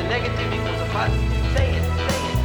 [0.00, 1.52] A negative equals a positive.
[1.54, 2.36] Say it, say it.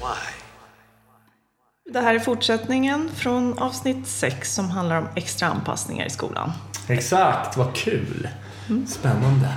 [0.00, 0.32] Why?
[1.92, 6.52] Det här är fortsättningen från avsnitt 6 som handlar om extra anpassningar i skolan.
[6.88, 8.28] Exakt, vad kul.
[8.86, 9.48] Spännande.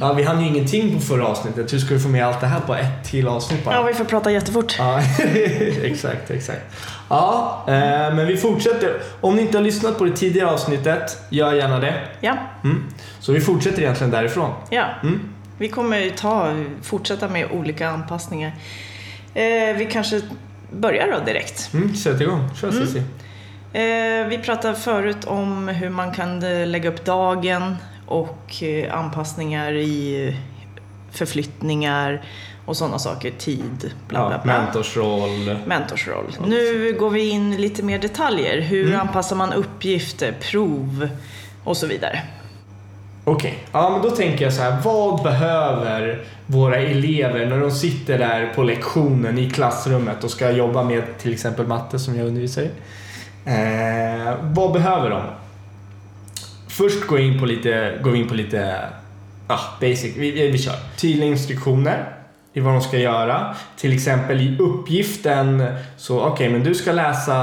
[0.00, 1.72] Ja, vi hann ju ingenting på förra avsnittet.
[1.72, 3.74] Hur ska vi få med allt det här på ett till avsnitt bara?
[3.74, 4.74] Ja, vi får prata jättefort.
[4.78, 5.00] Ja,
[5.82, 6.60] exakt, exakt.
[7.08, 7.72] Ja, eh,
[8.14, 9.00] men vi fortsätter.
[9.20, 11.94] Om ni inte har lyssnat på det tidigare avsnittet, gör gärna det.
[12.20, 12.84] Ja, Mm.
[13.20, 14.50] Så vi fortsätter egentligen därifrån.
[14.70, 14.84] ja.
[15.02, 15.20] Mm.
[15.58, 18.52] Vi kommer ta, fortsätta med olika anpassningar.
[19.34, 20.20] Eh, vi kanske
[20.72, 21.70] börjar då direkt.
[21.74, 22.48] Mm, sätt igång.
[22.60, 22.98] Kör Cissi.
[23.72, 27.76] Eh, vi pratade förut om hur man kan eh, lägga upp dagen
[28.10, 30.36] och eh, anpassningar i
[31.12, 32.22] förflyttningar
[32.66, 34.60] och sådana saker, tid, bla bla Ja, bla.
[34.62, 35.58] mentorsroll.
[35.66, 36.24] Mentorsroll.
[36.46, 38.60] Nu går vi in lite mer detaljer.
[38.60, 39.00] Hur Mm.
[39.00, 41.08] anpassar man uppgifter, prov
[41.64, 42.22] och så vidare.
[43.24, 44.76] Okej, ja men då tänker jag så här.
[44.84, 50.82] Vad behöver våra elever när de sitter där på lektionen i klassrummet och ska jobba
[50.82, 52.70] med till exempel matte som jag undervisar i?
[53.44, 55.22] Eh, vad behöver de?
[56.80, 58.88] Först går, in på lite, går vi in på lite
[59.46, 60.16] ah, basic.
[60.16, 60.74] Vi, vi, vi kör.
[60.96, 62.16] Tydliga instruktioner
[62.52, 63.54] i vad de ska göra.
[63.76, 65.64] Till exempel i uppgiften
[65.96, 67.34] så okej, men du ska läsa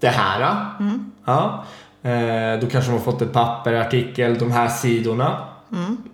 [0.00, 0.40] det här.
[1.24, 1.64] Ja.
[2.02, 5.38] Eh, då kanske de har fått ett papper, artikel, de här sidorna.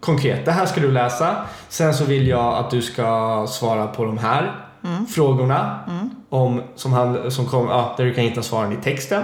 [0.01, 1.37] Konkret, det här ska du läsa.
[1.69, 4.53] Sen så vill jag att du ska svara på de här
[5.09, 5.79] frågorna.
[6.29, 9.23] Om, som han, som kom, ja, där du kan hitta svaren i texten.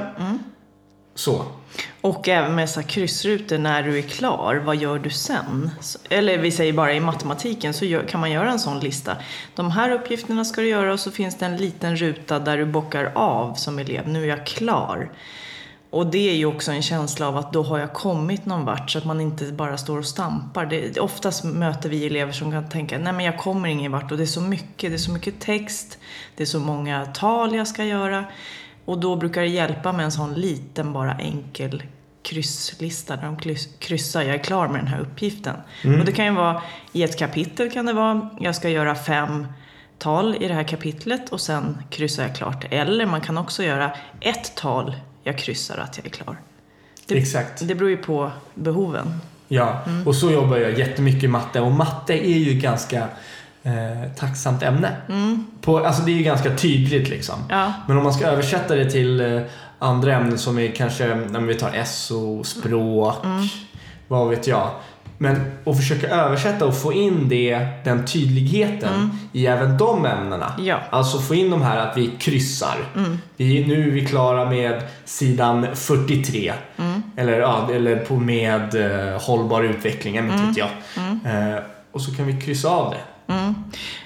[1.15, 1.45] Så.
[2.01, 5.71] Och även med så här kryssrutor när du är klar, vad gör du sen?
[6.09, 9.17] Eller vi säger bara i matematiken så gör, kan man göra en sån lista.
[9.55, 12.65] De här uppgifterna ska du göra och så finns det en liten ruta där du
[12.65, 14.09] bockar av som elev.
[14.09, 15.11] Nu är jag klar.
[15.91, 18.91] Och det är ju också en känsla av att då har jag kommit någon vart
[18.91, 20.67] så att man inte bara står och stampar.
[20.67, 24.17] Det, oftast möter vi elever som kan tänka, nej men jag kommer ingen vart och
[24.17, 25.99] det är så mycket, det är så mycket text,
[26.37, 28.25] det är så många tal jag ska göra.
[28.85, 31.83] Och då brukar det hjälpa med en sån liten, bara enkel
[32.23, 35.57] krysslista där de kryss- kryssar, jag är klar med den här uppgiften.
[36.01, 36.63] Och det kan ju vara,
[36.93, 39.47] i ett kapitel kan det vara, jag ska göra fem
[39.99, 42.65] tal i det här kapitlet och sen kryssar jag klart.
[42.71, 46.37] Eller man kan också göra ett tal, jag kryssar att jag är klar.
[47.07, 47.69] Det, Exakt.
[47.69, 49.21] Det beror ju på behoven.
[49.49, 53.09] Ja, och så jobbar jag jättemycket i matte och matte är ju ganska
[53.63, 54.97] eh, tacksamt ämne.
[55.61, 57.35] På, alltså det är ju ganska tydligt liksom.
[57.49, 57.73] Ja.
[57.89, 59.43] Men om man ska översätta det till eh,
[59.79, 63.17] andra ämnen som är kanske, men vi tar SO, språk,
[64.09, 64.71] vad vet jag.
[65.19, 70.53] Men att försöka översätta och få in det, den tydligheten i även de ämnena.
[70.59, 70.81] Ja.
[70.91, 72.77] Alltså få in de här att vi kryssar.
[73.37, 76.53] Vi, nu är vi klara med sidan 43.
[77.17, 80.69] Eller, ja, eller på med eh, hållbar utveckling, inte jag.
[81.25, 81.59] Eh,
[81.93, 83.01] och så kan vi kryssa av det.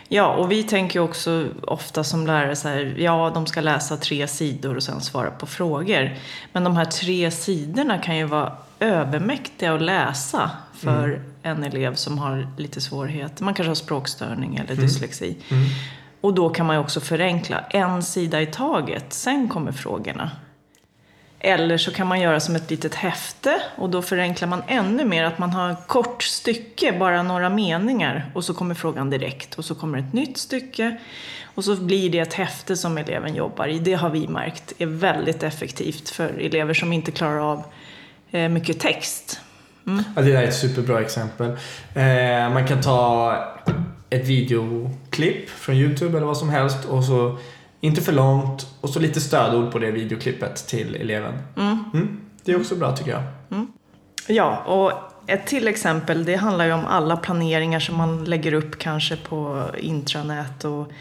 [0.08, 4.28] Ja, och vi tänker också ofta som lärare så här, ja, de ska läsa tre
[4.28, 6.14] sidor och sen svara på frågor.
[6.52, 12.18] Men de här tre sidorna kan ju vara övermäktiga att läsa för en elev som
[12.18, 13.44] har lite svårigheter.
[13.44, 15.36] Man kanske har språkstörning eller dyslexi.
[16.20, 20.30] Och då kan man ju också förenkla en sida i taget, sen kommer frågorna.
[21.40, 25.24] Eller så kan man göra som ett litet häfte och då förenklar man ännu mer
[25.24, 29.64] att man har ett kort stycke, bara några meningar och så kommer frågan direkt och
[29.64, 30.96] så kommer ett nytt stycke
[31.54, 33.78] och så blir det ett häfte som eleven jobbar i.
[33.78, 37.62] Det har vi märkt är väldigt effektivt för elever som inte klarar av
[38.30, 39.40] eh, mycket text.
[39.86, 40.04] Mm.
[40.16, 41.46] Ja, det där är ett superbra exempel.
[41.94, 43.36] Eh, man kan ta
[44.10, 47.38] ett videoklipp från Youtube eller vad som helst och så
[47.80, 51.34] inte för långt och så lite stödord på det videoklippet till eleven.
[51.56, 52.20] Mm.
[52.44, 53.22] Det är också bra tycker jag.
[54.28, 54.92] Ja, och
[55.26, 59.70] ett till exempel, det handlar ju om alla planeringar som man lägger upp kanske på
[59.78, 60.92] intranät och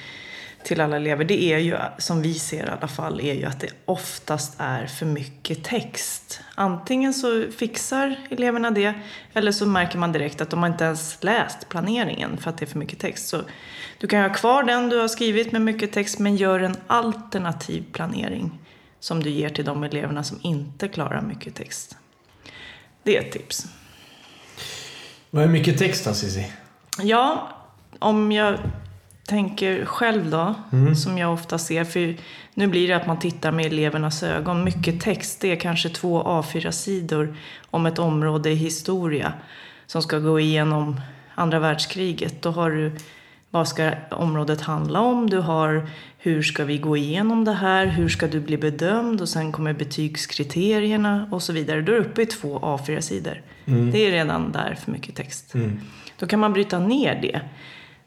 [0.64, 1.26] till alla elever.
[1.26, 4.86] Det är ju, som vi ser i alla fall, är ju att det oftast är
[4.86, 6.42] för mycket text.
[6.56, 8.94] Antingen så fixar eleverna det,
[9.34, 12.66] eller så märker man direkt att de har inte ens läst planeringen för att det
[12.66, 13.28] är för mycket text.
[13.28, 13.42] Så
[14.00, 17.84] du kan ha kvar den du har skrivit med mycket text, men gör en alternativ
[17.92, 18.60] planering
[19.00, 21.98] som du ger till de eleverna som inte klarar mycket text.
[23.04, 23.66] Det är ett tips.
[25.30, 26.52] Vad är mycket text då Cissi?
[27.02, 27.50] Ja,
[28.00, 28.60] om jag
[29.28, 30.56] tänker själv då,
[30.96, 32.18] som jag ofta ser, för
[32.54, 34.64] nu blir det att man tittar med elevernas ögon.
[34.64, 37.38] Mycket text, det är kanske två A4-sidor
[37.72, 39.34] om ett område i historia
[39.86, 41.02] som ska gå igenom
[41.36, 42.42] andra världskriget.
[42.42, 42.92] Då har du
[43.50, 45.30] vad ska området handla om?
[45.30, 47.86] Du har hur ska vi gå igenom det här?
[47.86, 49.22] Hur ska du bli bedömd?
[49.22, 51.82] Och sen kommer betygskriterierna och så vidare.
[51.82, 53.42] Då är du uppe i två A4-sidor.
[53.92, 55.54] Det är redan där för mycket text.
[56.20, 57.42] Då kan man bryta ner det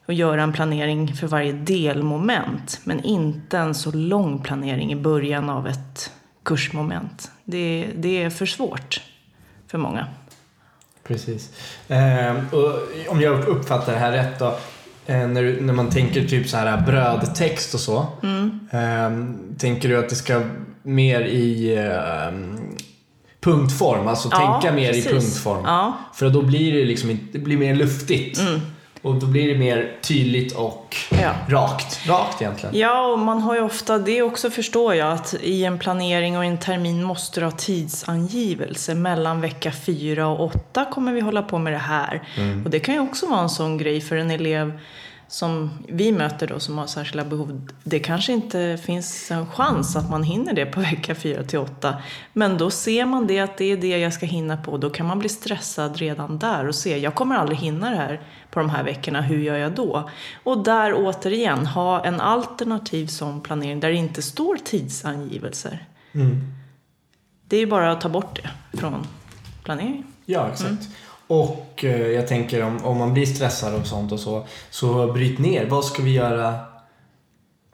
[0.06, 2.80] och göra en planering för varje delmoment.
[2.84, 6.12] Men inte en så lång planering i början av ett
[6.42, 7.30] kursmoment.
[7.44, 9.02] Det, det är för svårt
[9.66, 10.06] för många.
[11.06, 11.52] Precis.
[11.88, 12.72] Eh, och
[13.08, 14.58] om jag uppfattar det här rätt då.
[15.08, 17.98] Eh, när, när man tänker typ så här brödtext och så.
[18.70, 19.10] Eh,
[19.58, 20.42] tänker du att det ska
[20.82, 22.38] mer i eh,
[23.40, 24.08] punktform?
[24.08, 25.06] Alltså Ja, tänka mer precis.
[25.06, 25.62] i punktform.
[25.64, 25.98] Ja.
[26.14, 28.40] För då blir det liksom det blir mer luftigt.
[29.02, 31.30] Och då blir det mer tydligt och Ja.
[31.48, 32.06] rakt.
[32.08, 32.76] Rakt egentligen.
[32.78, 36.44] Ja, och man har ju ofta, det också förstår jag, att i en planering och
[36.44, 38.94] en termin måste du ha tidsangivelse.
[38.94, 42.22] Mellan vecka fyra och åtta kommer vi hålla på med det här.
[42.64, 44.78] Och det kan ju också vara en sån grej för en elev
[45.28, 47.68] som vi möter då som har särskilda behov.
[47.84, 52.02] Det kanske inte finns en chans att man hinner det på vecka fyra till åtta.
[52.32, 54.76] Men då ser man det att det är det jag ska hinna på.
[54.76, 58.20] Då kan man bli stressad redan där och se, jag kommer aldrig hinna det här
[58.50, 60.10] på de här veckorna, hur gör jag då?
[60.44, 65.86] Och där återigen, ha en alternativ sån planering där det inte står tidsangivelser.
[67.44, 69.06] Det är ju bara att ta bort det från
[69.64, 70.04] planeringen.
[70.24, 70.88] Ja, exakt.
[71.28, 75.38] Och eh, jag tänker om, om man blir stressad och sånt och så, så bryt
[75.38, 75.66] ner.
[75.66, 76.54] Vad ska vi göra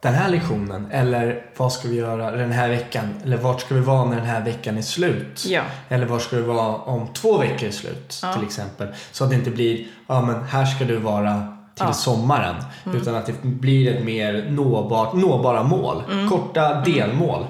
[0.03, 0.87] den här lektionen?
[0.91, 3.09] Eller vad ska vi göra den här veckan?
[3.25, 5.45] Eller vart ska vi vara när den här veckan är slut?
[5.49, 5.63] Ja.
[5.89, 8.33] Eller var ska vi vara om två veckor är slut Ja.
[8.35, 8.89] till exempel?
[9.13, 11.85] Så att det inte blir, ja men här ska du vara till Ja.
[11.85, 11.95] Mm.
[11.95, 12.55] sommaren.
[12.95, 16.03] Utan att det blir ett mer nåbart, nåbara mål.
[16.13, 16.29] Mm.
[16.29, 17.47] Korta delmål.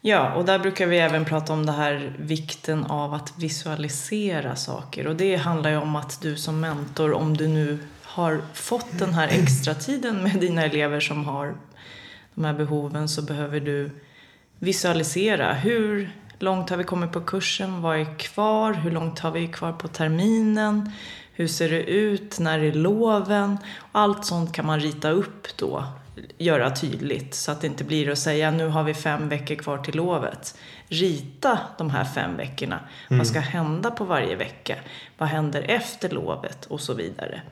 [0.00, 5.06] Ja, och där brukar vi även prata om det här vikten av att visualisera saker.
[5.06, 9.14] Och det handlar ju om att du som mentor, om du nu har fått den
[9.14, 11.54] här extra tiden med dina elever som har
[12.34, 13.90] de här behoven, så behöver du
[14.58, 15.52] visualisera.
[15.52, 17.82] Hur långt har vi kommit på kursen?
[17.82, 18.72] Vad är kvar?
[18.72, 20.92] Hur långt har vi kvar på terminen?
[21.32, 22.38] Hur ser det ut?
[22.38, 23.58] När är loven?
[23.92, 25.84] Allt sånt kan man rita upp då,
[26.38, 29.78] göra tydligt så att det inte blir att säga nu har vi fem veckor kvar
[29.78, 30.58] till lovet.
[30.88, 32.80] Rita de här fem veckorna.
[33.08, 34.76] Vad ska hända på varje vecka?
[35.18, 36.66] Vad händer efter lovet?
[36.66, 37.42] Och så vidare.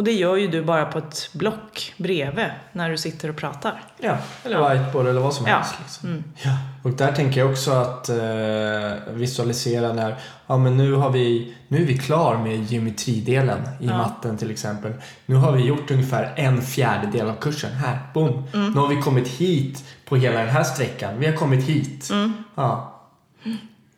[0.00, 3.82] Och det gör ju du bara på ett block bredvid när du sitter och pratar.
[3.98, 5.54] Ja, eller whiteboard eller vad som Ja.
[5.54, 5.74] helst.
[5.82, 6.24] Liksom.
[6.42, 6.50] Ja.
[6.82, 10.16] Och där tänker jag också att eh, visualisera när,
[10.46, 13.96] ja men nu har vi, nu är vi klar med geometridelen i Ja.
[13.98, 14.92] matten till exempel.
[15.26, 17.72] Nu har vi gjort ungefär en fjärdedel av kursen.
[17.72, 18.48] Här, boom.
[18.54, 18.72] Mm.
[18.72, 21.18] Nu har vi kommit hit på hela den här sträckan.
[21.18, 22.10] Vi har kommit hit.
[22.10, 22.32] Mm.
[22.54, 23.00] Ja.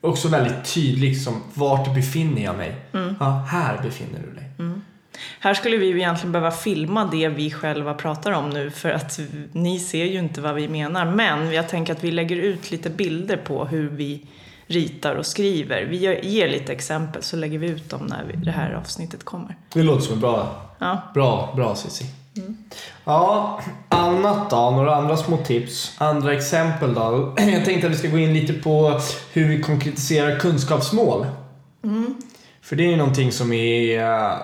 [0.01, 2.77] Också väldigt tydligt som, vart befinner jag mig?
[2.95, 3.15] Mm.
[3.21, 4.51] Ja, här befinner du dig.
[5.41, 9.21] Här skulle vi egentligen behöva filma det vi själva pratar om nu för att
[9.53, 11.05] ni ser ju inte vad vi menar.
[11.05, 14.27] Men jag tänker att vi lägger ut lite bilder på hur vi
[14.67, 15.85] ritar och skriver.
[15.85, 19.57] Vi ger lite exempel så lägger vi ut dem när vi, det här avsnittet kommer.
[19.73, 22.05] Det låter som bra Ja, Bra, bra Cissi.
[23.05, 24.71] Ja, annat då?
[24.71, 25.95] Några andra små tips?
[25.99, 27.35] Andra exempel då?
[27.39, 29.01] Jag tänkte att vi ska gå in lite på
[29.33, 31.27] hur vi konkretiserar kunskapsmål.
[32.63, 34.37] För det är ju någonting som är eh,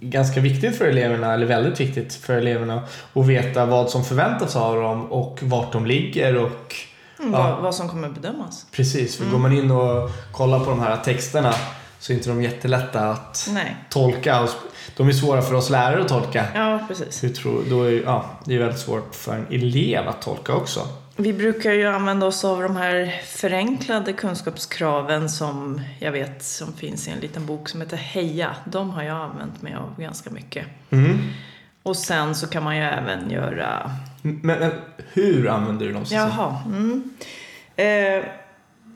[0.00, 2.82] ganska viktigt för eleverna, eller väldigt viktigt för eleverna
[3.14, 6.74] att veta vad som förväntas av dem och vart de ligger och
[7.20, 7.38] mm, Ja.
[7.42, 8.66] vad, vad som kommer bedömas.
[8.72, 11.54] precis, för går man in och kollar på de här texterna
[11.98, 14.42] så är inte de jättelätta att Nej, tolka.
[14.42, 14.48] och
[14.96, 16.44] De är svåra för oss lärare att tolka.
[16.54, 17.24] ja precis.
[17.24, 20.80] Hur tror, då är, ja, det är väldigt svårt för en elev att tolka också.
[21.20, 27.08] Vi brukar ju använda oss av de här förenklade kunskapskraven som jag vet som finns
[27.08, 28.56] i en liten bok som heter Heja.
[28.64, 30.66] De har jag använt mig av ganska mycket.
[30.90, 31.18] Mm.
[31.82, 33.90] Och sen så kan man ju även göra...
[34.22, 34.72] Men, men
[35.12, 36.04] hur använder du dem?
[36.04, 36.14] Cissi?
[36.14, 36.62] Jaha.
[36.66, 37.10] Mm.
[37.76, 38.24] Eh,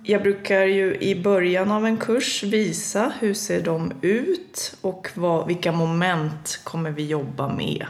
[0.03, 5.47] jag brukar ju i början av en kurs visa hur ser de ut och vad,
[5.47, 7.87] vilka moment kommer vi jobba med.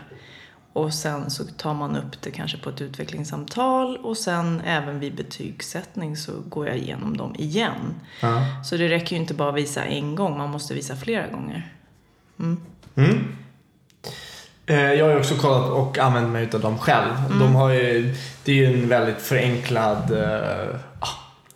[0.73, 5.15] Och sen så tar man upp det kanske på ett utvecklingssamtal och sen även vid
[5.15, 7.95] betygssättning så går jag igenom dem igen.
[8.21, 8.43] Ja.
[8.65, 11.73] Så det räcker ju inte bara att visa en gång, man måste visa flera gånger.
[12.39, 12.61] Mm.
[14.67, 17.13] Eh, Jag har ju också kollat och använt mig av dem själv.
[17.41, 18.15] De har ju,
[18.45, 21.09] det är ju en väldigt förenklad eh, ah,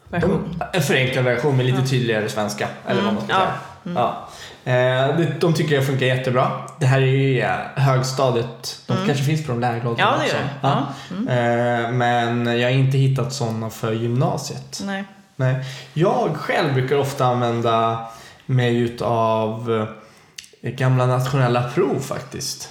[0.09, 0.57] Version.
[0.73, 2.69] de, en förenklad version med lite tydligare svenska.
[2.87, 3.53] Eller vad man ska säga.
[3.95, 4.29] Ja.
[4.65, 6.66] Eh, det- De tycker jag funkar jättebra.
[6.81, 8.81] Det här är ju eh, högstadiet.
[8.87, 10.37] De kanske finns på de lägre åldrarna Ja, också.
[10.61, 11.33] Ja.
[11.33, 14.81] Eh, Men jag har inte hittat sådana för gymnasiet.
[14.85, 15.05] Nej.
[15.37, 15.65] Nej.
[15.95, 18.07] Jag själv brukar ofta använda
[18.47, 19.87] mig utav
[20.63, 22.69] gamla nationella prov faktiskt.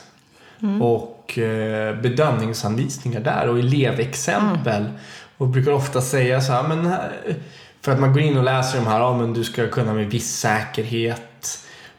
[0.82, 4.86] Och eh, bedömningsanvisningar där och elevexempel.
[5.38, 7.12] Och brukar ofta säga så här, men här,
[7.82, 10.08] för att man går in och läser de här, ja men du ska kunna med
[10.10, 11.22] viss säkerhet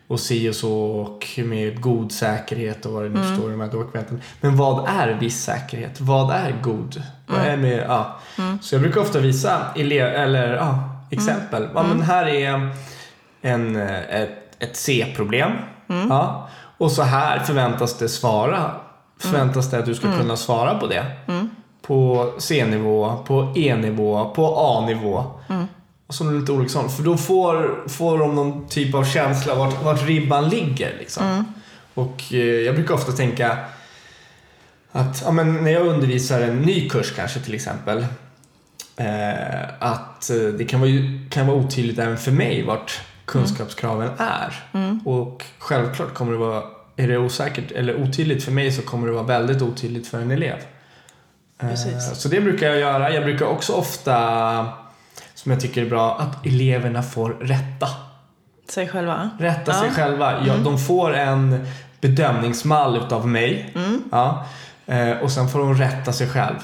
[0.09, 3.61] och si och så och med god säkerhet och vad det nu står i de
[3.61, 4.21] här dokumenten.
[4.41, 6.01] Men vad är viss säkerhet?
[6.01, 7.03] Vad är god?
[7.27, 8.17] Vad är med, ja.
[8.61, 10.79] Så jag brukar ofta visa elev, eller, ja,
[11.11, 11.69] exempel.
[11.75, 12.71] Ja, men här är
[13.43, 15.53] en, ett, ett C-problem.
[15.87, 16.49] Ja.
[16.79, 18.71] Och så här förväntas det svara.
[19.19, 21.07] Förväntas det att du ska kunna svara på det.
[21.83, 25.25] På C-nivå, på E-nivå, på A-nivå.
[26.07, 26.93] Och så lite sånt.
[26.93, 30.97] För då får, får de någon typ av känsla vart, vart ribban ligger.
[30.99, 31.55] Liksom.
[31.95, 33.59] Och eh, jag brukar ofta tänka
[34.93, 38.07] att ja, men när jag undervisar en ny kurs kanske till exempel.
[38.97, 40.91] Eh, att eh, det kan vara,
[41.31, 44.55] kan vara otydligt även för mig vart kunskapskraven är.
[45.05, 46.63] Och självklart kommer det vara,
[46.97, 50.31] är det osäkert eller otydligt för mig så kommer det vara väldigt otydligt för en
[50.31, 50.57] elev.
[51.59, 51.75] Eh.
[52.15, 53.13] Så det brukar jag göra.
[53.13, 54.69] Jag brukar också ofta,
[55.47, 57.89] som jag tycker är bra, att eleverna får rätta.
[58.69, 59.31] Sig själva?
[59.39, 59.95] Rätta sig Ja.
[59.95, 60.47] själva.
[60.47, 61.67] Ja, De får en
[62.01, 63.75] bedömningsmall utav mig.
[64.13, 64.45] Ja.
[64.87, 66.57] Eh, och sen får de rätta sig själv.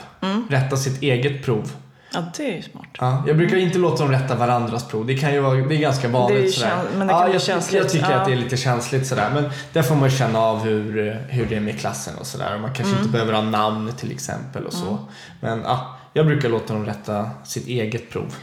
[0.49, 1.73] Rätta sitt eget prov.
[2.15, 2.85] Ja, det är ju smart.
[2.99, 5.07] Ja, jag brukar inte låta dem rätta varandras prov.
[5.07, 7.25] Det kan ju vara, det är ganska vanligt Det är käns- men det kan ja,
[7.27, 8.17] bli jag, känsligt, Jag tycker ja.
[8.17, 9.31] att det är lite känsligt sådär.
[9.35, 12.59] Men där får man känna av hur, hur det är med klassen och sådär.
[12.59, 12.99] Man kanske Mm.
[12.99, 14.99] inte behöver ha namn till exempel och så.
[15.41, 18.35] Men ja, jag brukar låta dem rätta sitt eget prov.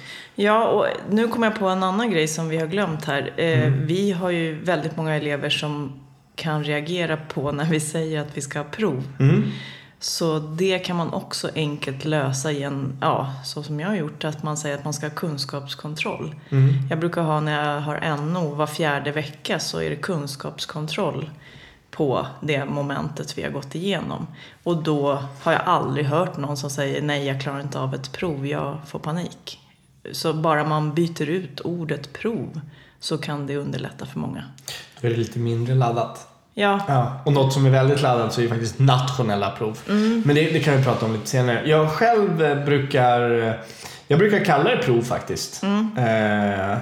[0.41, 3.33] Ja, och nu kommer jag på en annan grej som vi har glömt här.
[3.37, 3.85] Eh, Mm.
[3.85, 5.99] Vi har ju väldigt många elever som
[6.35, 9.03] kan reagera på när vi säger att vi ska ha prov.
[9.19, 9.51] Mm.
[9.99, 14.43] Så det kan man också enkelt lösa igen, ja, så som jag har gjort, att
[14.43, 16.35] man säger att man ska ha kunskapskontroll.
[16.49, 16.73] Mm.
[16.89, 21.29] Jag brukar ha när jag har NO var fjärde vecka så är det kunskapskontroll
[21.91, 24.27] på det momentet vi har gått igenom.
[24.63, 28.11] Och då har jag aldrig hört någon som säger nej, jag klarar inte av ett
[28.11, 29.59] prov, jag får panik.
[30.11, 32.61] Så bara man byter ut ordet prov
[32.99, 34.43] så kan det underlätta för många.
[35.01, 36.27] Då är det lite mindre laddat.
[36.53, 39.79] Ja, Ja, och något som är väldigt laddat så är ju faktiskt nationella prov.
[39.89, 40.23] Mm.
[40.25, 41.69] Men det, det kan vi prata om lite senare.
[41.69, 43.21] Jag själv eh, brukar,
[44.07, 45.63] jag brukar kalla det prov faktiskt.
[45.63, 45.97] Mm.
[45.97, 46.77] Eh,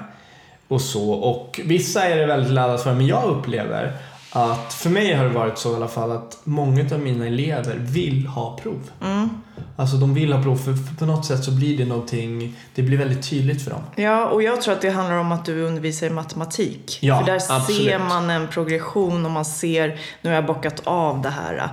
[0.67, 1.11] och så.
[1.11, 3.93] Och vissa är det väldigt laddat för, men jag upplever
[4.37, 7.75] att för mig har det varit så i alla fall att många av mina elever
[7.79, 8.89] vill ha prov.
[9.03, 9.29] Mm.
[9.75, 12.97] Alltså de vill ha prov för, på något sätt så blir det någonting, det blir
[12.97, 13.81] väldigt tydligt för dem.
[13.95, 16.97] Ja, och jag tror att det handlar om att du undervisar i matematik.
[17.01, 17.81] Ja, För där absolut.
[17.81, 21.69] ser man en progression och man ser, nu har jag bockat av det här.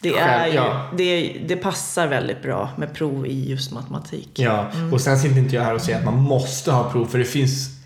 [0.00, 0.90] Det, är ju, ja.
[0.96, 4.30] det, det passar väldigt bra med prov i just matematik.
[4.34, 7.18] Ja, och sen sitter inte jag här och säger att man måste ha prov för
[7.18, 7.77] det finns,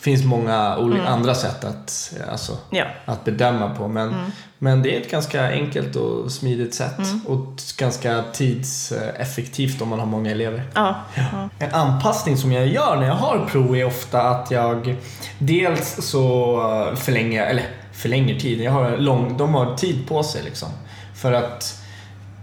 [0.00, 2.84] finns många olika andra sätt att, alltså, Ja.
[3.04, 3.88] att bedöma på.
[3.88, 4.14] Men,
[4.58, 9.98] men det är ett ganska enkelt och smidigt sätt och ett ganska tidseffektivt om man
[9.98, 10.62] har många elever.
[10.74, 10.94] Ja.
[11.14, 11.48] ja.
[11.58, 14.96] En anpassning som jag gör när jag har prov är ofta att jag
[15.38, 16.60] dels så
[16.96, 20.68] förlänger, eller förlänger tiden, jag har lång, de har tid på sig liksom.
[21.14, 21.76] För att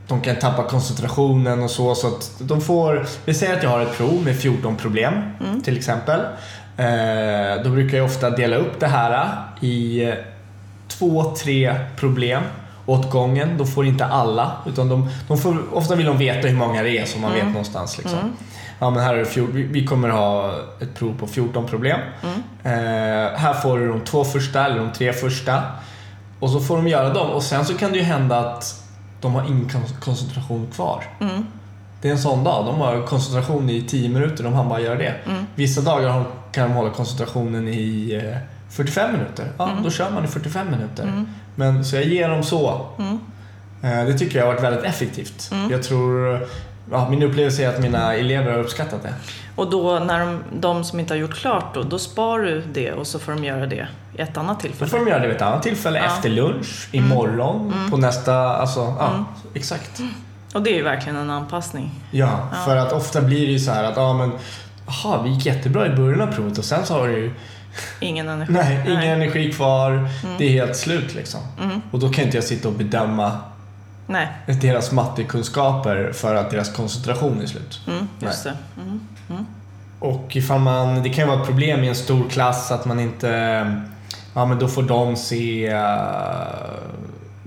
[0.08, 1.96] de kan tappa koncentrationen och så.
[1.96, 5.14] Så att de får, vi säger att jag har ett prov med 14 problem
[5.64, 6.22] till exempel.
[6.78, 9.28] Eh, då brukar jag ofta dela upp det här
[9.62, 10.14] i eh,
[10.88, 12.44] två, tre problem
[12.86, 13.58] åt gången.
[13.58, 16.98] Då får inte alla, utan de, de får, ofta vill de veta hur många det
[16.98, 17.98] är så man vet någonstans.
[17.98, 18.20] Liksom.
[18.80, 22.00] Ja, men här är fjol, vi, kommer ha ett prov på 14 problem.
[22.64, 22.72] Eh,
[23.40, 25.62] här får du de två första eller de tre första.
[26.40, 28.84] Och så får de göra dem och sen så kan det ju hända att
[29.22, 31.04] de har ingen kon- koncentration kvar.
[32.02, 32.66] Det är en sån dag.
[32.66, 35.14] De har koncentration i 10 minuter, de hann bara göra det.
[35.56, 38.38] Vissa dagar kan de hålla koncentrationen i eh,
[38.70, 39.46] 45 minuter.
[39.58, 41.26] Ja, då kör man i 45 minuter.
[41.56, 42.86] Men så jag ger dem så.
[43.84, 45.52] Eh, Det tycker jag har varit väldigt effektivt.
[45.70, 46.40] Jag tror,
[46.92, 49.14] ja, min upplevelse är att mina elever har uppskattat det.
[49.56, 52.92] Och då när de, de som inte har gjort klart då, då sparar du det
[52.92, 53.88] och så får de göra det
[54.18, 54.90] i ett annat Då tillfälle.
[54.92, 59.26] får de göra det vid ett annat tillfälle, efter lunch, imorgon, på nästa, alltså, ja,
[59.54, 60.02] exakt.
[60.54, 61.92] Och det är ju verkligen en anpassning.
[62.12, 64.32] Ja, för att ofta blir det ju så här att, ja men,
[64.88, 67.32] jaha, vi gick jättebra i början av provet och sen så har du ju,
[68.00, 68.54] Ingen energi.
[68.54, 71.40] nej, ingen energi kvar, det är helt slut liksom.
[71.92, 73.32] Och då kan inte jag sitta och bedöma
[74.08, 74.28] Nej,
[74.62, 77.82] deras mattekunskaper för att deras koncentration är slut.
[77.88, 78.54] mm, just det.
[79.30, 79.46] Mm.
[80.00, 83.00] Och ifall man, det kan ju vara ett problem i en stor klass att man
[83.00, 83.30] inte,
[84.34, 85.68] ja men då får de se,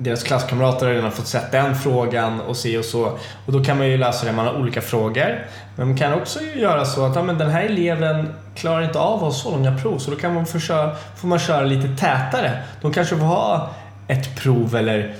[0.02, 3.04] deras klasskamrater har redan fått sett den frågan och se och så.
[3.46, 5.46] Och då kan man ju lösa det, man har olika frågor.
[5.76, 9.14] Men man kan också göra så att ja, men den här eleven klarar inte av
[9.14, 11.88] att ha så långa prov så då kan man få, köra, får man köra lite
[11.88, 12.62] tätare.
[12.80, 13.70] De kanske får ha
[14.08, 15.14] ett prov eller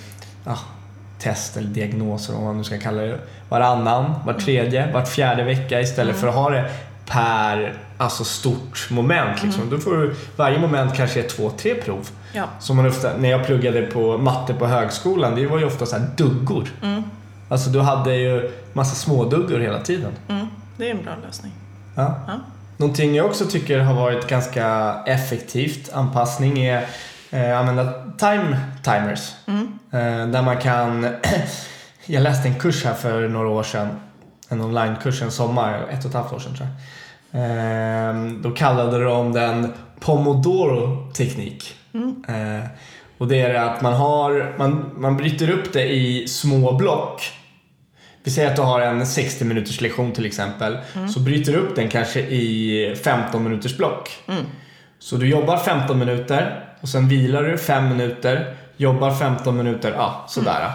[0.44, 0.58] ja,
[1.18, 3.18] test eller diagnoser om man nu ska kalla det
[3.49, 6.70] varannan, var tredje, vart fjärde vecka istället för att ha det
[7.11, 9.43] per alltså stort moment.
[9.43, 9.71] Liksom.
[9.71, 12.09] Då får du, varje moment kanske är två, tre prov.
[12.33, 12.45] Ja.
[12.61, 15.97] Som man ofta, när jag pluggade på matte på högskolan, det var ju ofta så
[15.97, 16.69] här duggor.
[17.49, 20.12] Alltså du hade ju massa småduggor hela tiden.
[20.29, 21.52] Mm, det är en bra lösning.
[21.97, 22.14] Ja.
[22.26, 22.33] Ja.
[22.76, 26.87] Någonting jag också tycker har varit ganska effektivt anpassning är
[27.31, 29.33] eh, använda time timers.
[29.93, 31.09] Eh, där man kan...
[32.07, 33.88] jag läste en kurs här för några år sedan.
[34.52, 36.76] En onlinekurs en sommar, ett och ett halvt år sedan tror jag.
[37.33, 41.75] Eh, då kallade de den Pomodoro-teknik.
[42.28, 42.66] Eh,
[43.19, 47.33] och det är att man har, man, man bryter upp det i små block.
[48.25, 50.78] Vi säger att du har en 60 minuters lektion till exempel.
[51.14, 54.11] Så bryter du upp den kanske i 15 minuters block.
[54.99, 60.25] Så du jobbar 15 minuter och sen vilar du 5 minuter, jobbar 15 minuter, ja
[60.28, 60.71] sådär.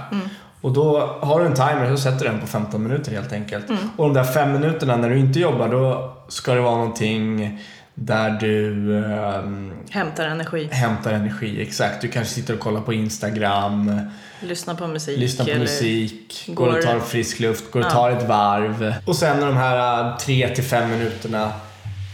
[0.66, 3.66] Och då har du en timer så sätter du den på 15 minuter helt enkelt.
[3.98, 7.60] Och de där 5 minuterna när du inte jobbar då ska det vara någonting
[7.96, 11.62] där du ehm, Hämtar energi, hämtar energi.
[11.62, 14.00] Exakt, du kanske sitter och kollar på Instagram,
[14.42, 15.20] lyssna på musik.
[15.20, 17.90] lyssnar på eller- musik, går, och går- tar frisk luft, går och Ja.
[17.90, 18.94] tar ett varv.
[19.06, 21.52] Och sen när de här 3 till 5 minuterna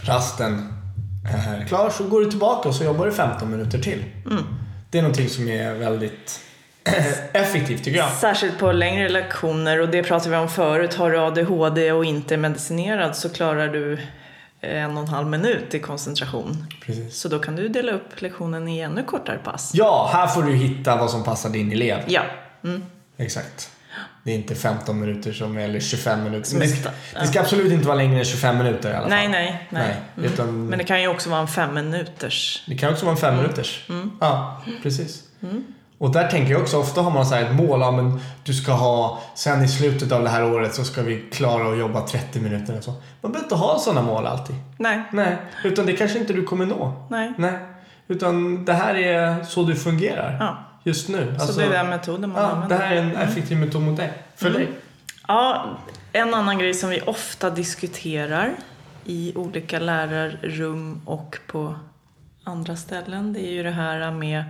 [0.04, 0.72] rasten
[1.34, 4.04] är klar så går du tillbaka och så jobbar du 15 minuter till.
[4.30, 4.42] Mm.
[4.90, 6.40] Det är någonting som är väldigt
[7.32, 8.12] effektivt tycker jag.
[8.12, 10.94] Särskilt på längre lektioner och det pratade vi om förut.
[10.94, 13.98] Har du ADHD och inte är medicinerad så klarar du
[14.60, 16.66] en och en halv minut i koncentration.
[16.86, 17.16] Precis.
[17.20, 19.70] Så då kan du dela upp lektionen i ännu kortare pass.
[19.74, 21.98] Ja, här får du hitta vad som passar din elev.
[22.06, 22.22] Ja.
[22.64, 22.82] Mm.
[23.16, 23.70] Exakt.
[24.24, 26.50] Det är inte 15 minuter som, eller 25 minuter.
[26.50, 26.90] Som det, ska,
[27.20, 29.10] det ska absolut inte vara längre än 25 minuter i alla fall.
[29.10, 29.96] Nej, nej, nej.
[30.14, 32.64] Nej, utan- Men det kan ju också vara en fem minuters.
[32.66, 33.42] Det kan också vara en fem Mm.
[33.42, 33.84] minuters.
[34.20, 35.22] Ja, precis.
[36.02, 38.54] Och där tänker jag också, ofta har man så här ett mål, ja, men du
[38.54, 42.00] ska ha, sen i slutet av det här året så ska vi klara att jobba
[42.06, 42.90] 30 minuter och så.
[43.20, 44.56] Man behöver inte ha sådana mål alltid.
[44.76, 47.06] Nej, Nej, utan det kanske inte du kommer nå.
[47.10, 47.32] nej.
[47.38, 47.58] Nej,
[48.08, 50.56] utan det här är så du fungerar Ja.
[50.84, 51.36] just nu.
[51.38, 52.78] Så det är den metoden man ja, använder.
[52.78, 54.12] det här är en effektiv metod mot dig.
[54.36, 54.58] För Mm.
[54.60, 54.68] dig.
[55.28, 55.64] Ja,
[56.12, 58.52] en annan grej som vi ofta diskuterar
[59.04, 61.74] i olika lärarrum och på
[62.44, 64.44] andra ställen, det är ju det här med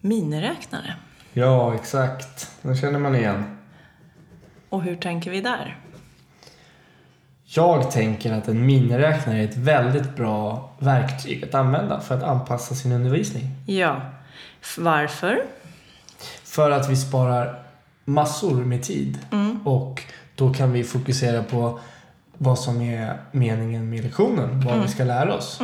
[0.00, 0.94] miniräknare.
[1.32, 2.50] Ja, exakt.
[2.62, 3.58] Den känner man igen.
[4.68, 5.78] Och hur tänker vi där?
[7.44, 12.74] Jag tänker att en miniräknare är ett väldigt bra verktyg att använda för att anpassa
[12.74, 13.44] sin undervisning.
[13.66, 14.00] Ja,
[14.78, 15.42] varför?
[16.44, 17.62] För att vi sparar
[18.04, 19.18] massor med tid
[19.64, 20.02] och
[20.34, 21.80] då kan vi fokusera på
[22.38, 25.60] vad som är meningen med lektionen, vad vi ska lära oss.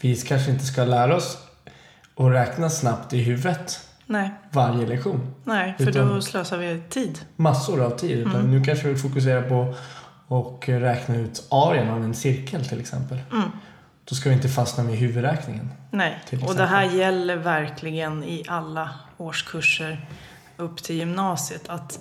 [0.00, 1.38] Vi kanske inte ska lära oss
[2.16, 5.34] att räkna snabbt i huvudet Nej, varje lektion.
[5.44, 7.18] nej för Utan- då slösar vi tid.
[7.36, 8.18] Massor av tid.
[8.18, 9.74] Utan nu kanske vi fokuserar på
[10.26, 13.18] och räkna ut arean av en cirkel till exempel.
[14.04, 15.70] Då ska vi inte fastna med huvudräkningen.
[15.90, 20.08] Nej, och det här gäller verkligen i alla årskurser
[20.56, 21.68] upp till gymnasiet.
[21.68, 21.98] Att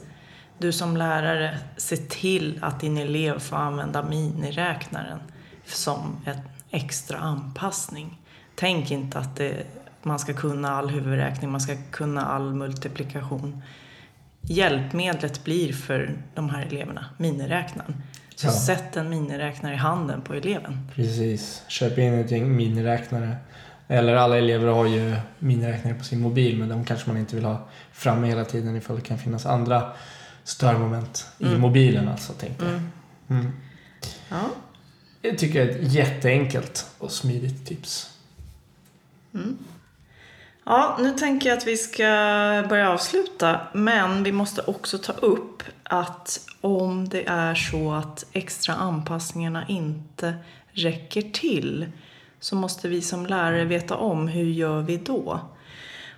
[0.58, 5.19] du som lärare ser till att din elev får använda miniräknaren
[5.65, 6.38] som en
[6.69, 8.21] extra anpassning.
[8.56, 9.63] Tänk inte att det,
[10.05, 13.61] man ska kunna all huvudräkning, man ska kunna all multiplikation.
[14.41, 18.03] Hjälpmedlet blir för de här eleverna miniräknaren.
[18.35, 18.51] Så Ja.
[18.51, 20.87] sätt en miniräknare i handen på eleven.
[20.95, 21.63] Precis.
[21.67, 23.35] Köp in ett gäng miniräknare.
[23.87, 27.45] Eller alla elever har ju miniräknare på sin mobil men de kanske man inte vill
[27.45, 29.91] ha framme hela tiden ifall det kan finnas andra
[30.43, 32.81] störmoment i mobilen alltså tänkte jag.
[33.37, 33.51] Mm.
[34.29, 34.41] Ja.
[35.21, 38.09] Jag tycker det är ett jätteenkelt och smidigt tips.
[40.65, 42.04] Ja, nu tänker jag att vi ska
[42.69, 43.60] börja avsluta.
[43.73, 50.34] Men vi måste också ta upp att om det är så att extra anpassningarna inte
[50.71, 51.86] räcker till
[52.39, 55.39] så måste vi som lärare veta om hur gör vi då.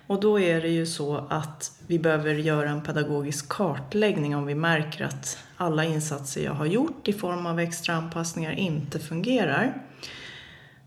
[0.06, 4.54] Och då är det ju så att vi behöver göra en pedagogisk kartläggning om vi
[4.54, 9.82] märker att alla insatser jag har gjort i form av extra anpassningar inte fungerar.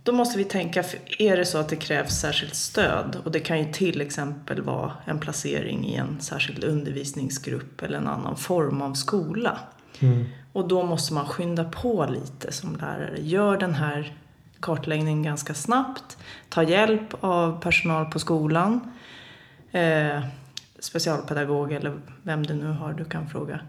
[0.04, 0.84] Då måste vi tänka,
[1.20, 4.94] är det så att det krävs särskilt stöd och det kan ju till exempel vara
[5.06, 9.60] en placering i en särskild undervisningsgrupp eller en annan form av skola.
[10.54, 13.18] Och då måste man skynda på lite som lärare.
[13.22, 14.14] Gör den här
[14.60, 16.18] kartläggningen ganska snabbt.
[16.50, 18.92] Ta hjälp av personal på skolan.
[19.72, 20.24] Eh,
[20.80, 23.60] specialpedagog eller vem du nu har du kan fråga.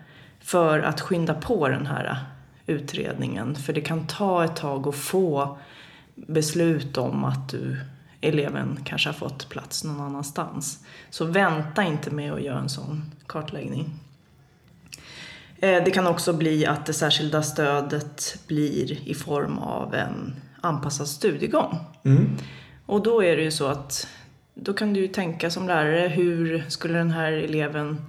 [0.41, 2.19] För att skynda på den här
[2.67, 3.55] utredningen.
[3.55, 5.59] För det kan ta ett tag att få
[6.27, 7.77] beslut om att du,
[8.21, 10.85] eleven kanske har fått plats någon annanstans.
[11.11, 13.95] Så vänta inte med att göra en sån kartläggning.
[15.57, 21.09] Eh, Det kan också bli att det särskilda stödet blir i form av en anpassad
[21.09, 21.79] studiegång.
[22.05, 22.31] Mm.
[22.87, 24.07] Och då är det ju så att
[24.55, 28.03] då kan du tänka som lärare hur skulle den här eleven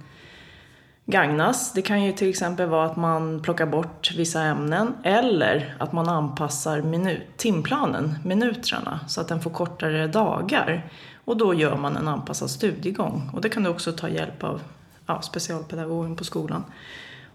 [1.12, 1.72] gagnas?
[1.72, 6.08] Det kan ju till exempel vara att man plockar bort vissa ämnen eller att man
[6.08, 10.90] anpassar minut, timplanen, minutrarna, så att den får kortare dagar.
[11.24, 13.30] Och då gör man en anpassad studiegång.
[13.32, 14.60] Och det kan du också ta hjälp av
[15.06, 16.64] ja, specialpedagogen på skolan.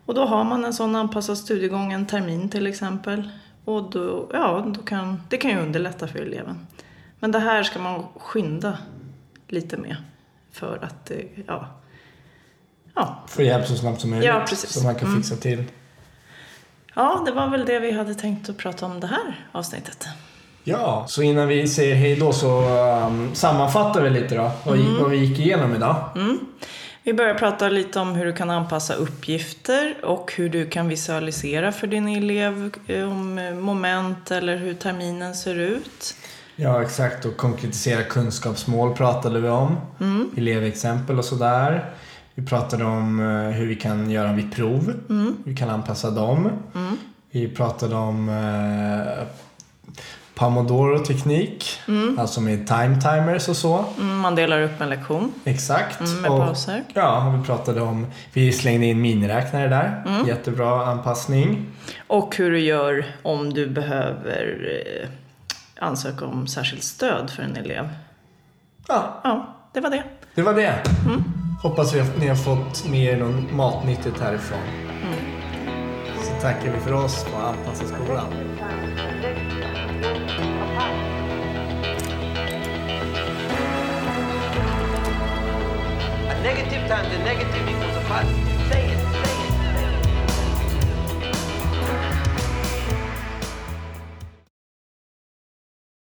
[0.06, 3.30] Och då har man en sån anpassad studiegång en termin till exempel.
[3.66, 6.68] Och då, ja, då kan, det kan ju underlätta för eleven.
[7.20, 8.78] Men det här ska man skynda
[9.48, 9.96] lite med.
[10.52, 11.68] För att eh, ja.
[12.98, 14.28] Ja, Få hjälp så snabbt som möjligt.
[14.28, 14.70] Ja, precis.
[14.74, 15.22] Så man kan Mm.
[15.22, 15.64] fixa till.
[16.96, 20.08] ja, det var väl det vi hade tänkt att prata om det här avsnittet.
[20.64, 22.62] Ja, så innan vi säger hej då så
[23.08, 24.52] um, sammanfattar vi lite då.
[24.66, 25.02] Vad, Mm.
[25.02, 25.96] vad vi gick igenom idag.
[27.04, 31.72] Vi börjar prata lite om hur du kan anpassa uppgifter och hur du kan visualisera
[31.72, 36.16] för din elev eh, om eh, moment eller hur terminen ser ut.
[36.56, 37.26] Ja, exakt.
[37.26, 39.78] Och konkretisera kunskapsmål pratade vi om.
[40.00, 40.30] Mm.
[40.38, 41.86] Elevexempel och sådär.
[42.40, 44.94] Vi pratade om eh, hur vi kan göra vid prov.
[45.10, 45.38] Mm.
[45.46, 46.50] Hur vi kan anpassa dem.
[47.32, 49.24] Vi pratade om eh,
[50.36, 51.80] Pomodoro-teknik.
[52.18, 53.86] Alltså med time timers och så.
[54.00, 56.00] Mm, Man delar upp en lektion Exakt.
[56.00, 56.84] mm, med och, pauser.
[56.94, 58.08] Ja, och vi pratade om...
[58.34, 60.04] Vi slängde in miniräknare där.
[60.08, 60.28] Mm.
[60.28, 61.66] Jättebra anpassning.
[62.08, 64.70] Och hur du gör om du behöver
[65.04, 65.10] eh,
[65.86, 67.90] ansöka om särskilt stöd för en elev.
[68.88, 70.04] Ja, Ja, det var det.
[70.36, 70.76] det var det.
[71.62, 74.60] Hoppas vi att ni har fått med er någon matnyttigt härifrån.
[76.24, 78.34] Så tackar vi för oss på Anpassa skolan.
[86.30, 88.47] A negative times a negative equals a positive.